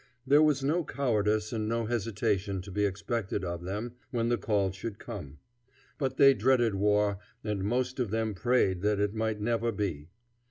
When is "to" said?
2.63-2.71